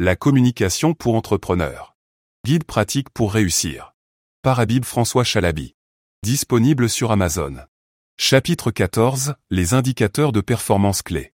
[0.00, 1.94] La communication pour entrepreneurs.
[2.44, 3.94] Guide pratique pour réussir.
[4.42, 5.76] Par Habib François Chalabi.
[6.24, 7.58] Disponible sur Amazon.
[8.18, 9.36] Chapitre 14.
[9.52, 11.32] Les indicateurs de performance clés.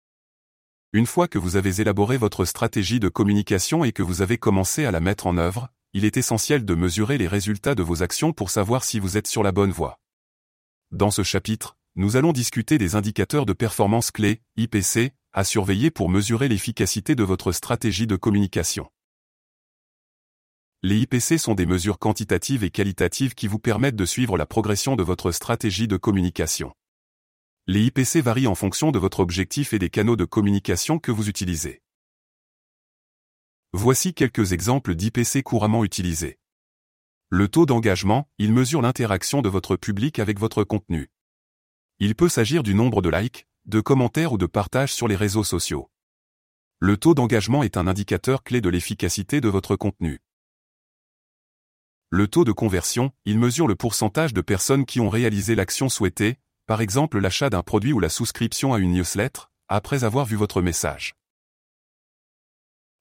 [0.93, 4.85] Une fois que vous avez élaboré votre stratégie de communication et que vous avez commencé
[4.85, 8.31] à la mettre en œuvre, il est essentiel de mesurer les résultats de vos actions
[8.31, 9.99] pour savoir si vous êtes sur la bonne voie.
[10.91, 16.09] Dans ce chapitre, nous allons discuter des indicateurs de performance clés, IPC, à surveiller pour
[16.09, 18.89] mesurer l'efficacité de votre stratégie de communication.
[20.81, 24.95] Les IPC sont des mesures quantitatives et qualitatives qui vous permettent de suivre la progression
[24.95, 26.73] de votre stratégie de communication.
[27.67, 31.27] Les IPC varient en fonction de votre objectif et des canaux de communication que vous
[31.27, 31.81] utilisez.
[33.73, 36.39] Voici quelques exemples d'IPC couramment utilisés.
[37.27, 41.09] Le taux d'engagement, il mesure l'interaction de votre public avec votre contenu.
[41.99, 45.43] Il peut s'agir du nombre de likes, de commentaires ou de partages sur les réseaux
[45.43, 45.89] sociaux.
[46.79, 50.21] Le taux d'engagement est un indicateur clé de l'efficacité de votre contenu.
[52.11, 56.37] Le taux de conversion, il mesure le pourcentage de personnes qui ont réalisé l'action souhaitée,
[56.67, 60.61] par exemple l'achat d'un produit ou la souscription à une newsletter, après avoir vu votre
[60.61, 61.15] message.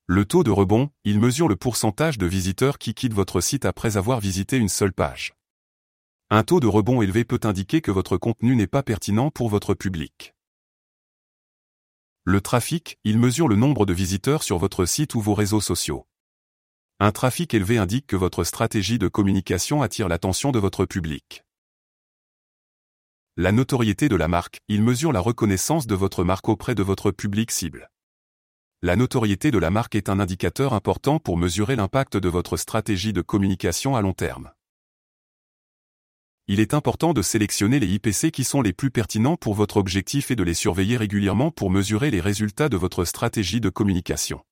[0.07, 3.99] Le taux de rebond, il mesure le pourcentage de visiteurs qui quittent votre site après
[3.99, 5.35] avoir visité une seule page.
[6.31, 9.75] Un taux de rebond élevé peut indiquer que votre contenu n'est pas pertinent pour votre
[9.75, 10.35] public.
[12.27, 16.07] Le trafic, il mesure le nombre de visiteurs sur votre site ou vos réseaux sociaux.
[16.99, 21.45] Un trafic élevé indique que votre stratégie de communication attire l'attention de votre public.
[23.37, 27.11] La notoriété de la marque, il mesure la reconnaissance de votre marque auprès de votre
[27.11, 27.91] public cible.
[28.81, 33.13] La notoriété de la marque est un indicateur important pour mesurer l'impact de votre stratégie
[33.13, 34.51] de communication à long terme.
[36.47, 40.31] Il est important de sélectionner les IPC qui sont les plus pertinents pour votre objectif
[40.31, 44.45] et de les surveiller régulièrement pour mesurer les résultats de votre stratégie de communication.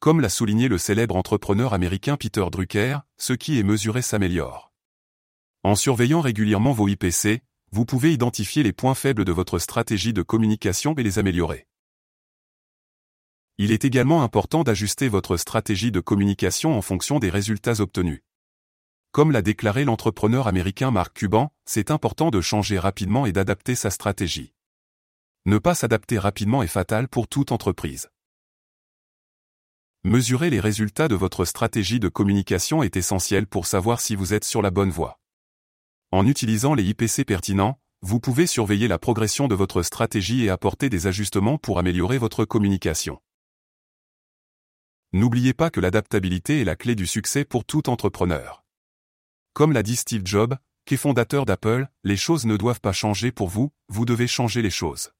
[0.00, 4.72] Comme l'a souligné le célèbre entrepreneur américain Peter Drucker, ce qui est mesuré s'améliore.
[5.62, 10.22] En surveillant régulièrement vos IPC, vous pouvez identifier les points faibles de votre stratégie de
[10.22, 11.68] communication et les améliorer.
[13.58, 18.22] Il est également important d'ajuster votre stratégie de communication en fonction des résultats obtenus.
[19.12, 23.90] Comme l'a déclaré l'entrepreneur américain Mark Cuban, c'est important de changer rapidement et d'adapter sa
[23.90, 24.52] stratégie.
[25.46, 28.08] Ne pas s'adapter rapidement est fatal pour toute entreprise.
[30.04, 34.44] Mesurer les résultats de votre stratégie de communication est essentiel pour savoir si vous êtes
[34.44, 35.18] sur la bonne voie.
[36.12, 40.88] En utilisant les IPC pertinents, vous pouvez surveiller la progression de votre stratégie et apporter
[40.88, 43.20] des ajustements pour améliorer votre communication.
[45.12, 48.64] N'oubliez pas que l'adaptabilité est la clé du succès pour tout entrepreneur.
[49.52, 53.32] Comme l'a dit Steve Jobs, qui est fondateur d'Apple, les choses ne doivent pas changer
[53.32, 55.12] pour vous, vous devez changer les choses.